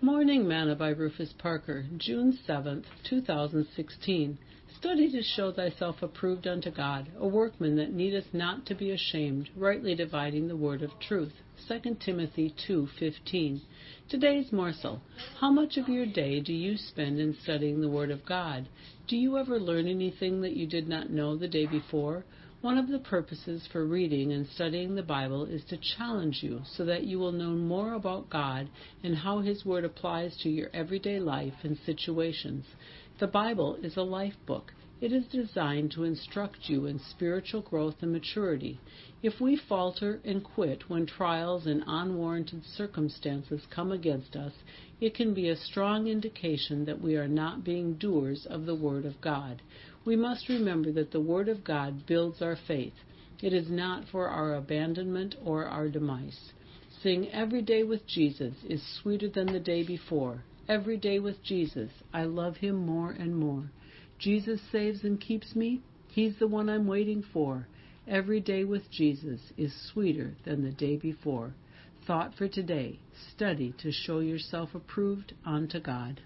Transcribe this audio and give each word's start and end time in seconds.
Morning 0.00 0.46
Manna 0.46 0.76
by 0.76 0.90
Rufus 0.90 1.32
Parker, 1.38 1.84
June 1.96 2.38
7th, 2.46 2.84
2016. 3.02 4.38
Study 4.76 5.10
to 5.10 5.22
show 5.24 5.50
thyself 5.50 6.00
approved 6.02 6.46
unto 6.46 6.70
God, 6.70 7.08
a 7.18 7.26
workman 7.26 7.74
that 7.74 7.92
needeth 7.92 8.32
not 8.32 8.64
to 8.66 8.76
be 8.76 8.92
ashamed, 8.92 9.50
rightly 9.56 9.96
dividing 9.96 10.46
the 10.46 10.56
word 10.56 10.82
of 10.82 10.92
truth. 11.00 11.32
2 11.66 11.96
Timothy 11.98 12.54
2:15. 12.68 13.60
Today's 14.08 14.52
morsel. 14.52 15.02
How 15.40 15.50
much 15.50 15.76
of 15.76 15.88
your 15.88 16.06
day 16.06 16.38
do 16.38 16.52
you 16.52 16.76
spend 16.76 17.18
in 17.18 17.34
studying 17.34 17.80
the 17.80 17.88
word 17.88 18.12
of 18.12 18.24
God? 18.24 18.68
Do 19.08 19.16
you 19.16 19.36
ever 19.36 19.58
learn 19.58 19.88
anything 19.88 20.42
that 20.42 20.56
you 20.56 20.68
did 20.68 20.86
not 20.86 21.10
know 21.10 21.34
the 21.34 21.48
day 21.48 21.66
before? 21.66 22.24
One 22.60 22.76
of 22.76 22.88
the 22.88 22.98
purposes 22.98 23.68
for 23.70 23.86
reading 23.86 24.32
and 24.32 24.44
studying 24.44 24.96
the 24.96 25.02
Bible 25.02 25.44
is 25.44 25.62
to 25.66 25.76
challenge 25.76 26.42
you 26.42 26.62
so 26.64 26.84
that 26.86 27.04
you 27.04 27.20
will 27.20 27.30
know 27.30 27.50
more 27.50 27.92
about 27.92 28.30
God 28.30 28.68
and 29.04 29.14
how 29.14 29.38
His 29.38 29.64
Word 29.64 29.84
applies 29.84 30.36
to 30.38 30.48
your 30.48 30.68
everyday 30.74 31.20
life 31.20 31.54
and 31.62 31.78
situations. 31.86 32.64
The 33.20 33.28
Bible 33.28 33.76
is 33.76 33.96
a 33.96 34.02
life 34.02 34.34
book. 34.44 34.72
It 35.00 35.12
is 35.12 35.28
designed 35.28 35.92
to 35.92 36.02
instruct 36.02 36.68
you 36.68 36.86
in 36.86 36.98
spiritual 36.98 37.60
growth 37.60 38.02
and 38.02 38.10
maturity. 38.10 38.80
If 39.22 39.40
we 39.40 39.54
falter 39.56 40.18
and 40.24 40.42
quit 40.42 40.90
when 40.90 41.06
trials 41.06 41.66
and 41.66 41.84
unwarranted 41.86 42.64
circumstances 42.64 43.62
come 43.70 43.92
against 43.92 44.34
us, 44.34 44.52
it 45.00 45.14
can 45.14 45.34
be 45.34 45.50
a 45.50 45.56
strong 45.56 46.08
indication 46.08 46.84
that 46.86 47.00
we 47.00 47.16
are 47.16 47.28
not 47.28 47.62
being 47.62 47.94
doers 47.94 48.44
of 48.46 48.66
the 48.66 48.74
Word 48.74 49.04
of 49.04 49.20
God. 49.20 49.62
We 50.04 50.16
must 50.16 50.48
remember 50.48 50.90
that 50.90 51.12
the 51.12 51.20
Word 51.20 51.48
of 51.48 51.62
God 51.62 52.04
builds 52.04 52.42
our 52.42 52.56
faith. 52.56 52.94
It 53.40 53.52
is 53.52 53.70
not 53.70 54.08
for 54.08 54.26
our 54.26 54.56
abandonment 54.56 55.36
or 55.44 55.64
our 55.66 55.88
demise. 55.88 56.52
Sing 57.02 57.28
Every 57.28 57.62
Day 57.62 57.84
with 57.84 58.04
Jesus 58.08 58.54
is 58.68 58.82
sweeter 59.00 59.28
than 59.28 59.52
the 59.52 59.60
day 59.60 59.84
before. 59.84 60.42
Every 60.68 60.96
day 60.96 61.20
with 61.20 61.40
Jesus, 61.44 61.92
I 62.12 62.24
love 62.24 62.56
Him 62.56 62.84
more 62.84 63.12
and 63.12 63.36
more. 63.36 63.70
Jesus 64.18 64.60
saves 64.72 65.04
and 65.04 65.20
keeps 65.20 65.54
me. 65.54 65.80
He's 66.08 66.36
the 66.38 66.48
one 66.48 66.68
I'm 66.68 66.86
waiting 66.86 67.22
for. 67.22 67.68
Every 68.06 68.40
day 68.40 68.64
with 68.64 68.90
Jesus 68.90 69.40
is 69.56 69.72
sweeter 69.92 70.34
than 70.44 70.62
the 70.62 70.72
day 70.72 70.96
before. 70.96 71.54
Thought 72.06 72.34
for 72.34 72.48
today 72.48 72.98
Study 73.32 73.74
to 73.78 73.92
show 73.92 74.20
yourself 74.20 74.74
approved 74.74 75.34
unto 75.44 75.78
God. 75.78 76.20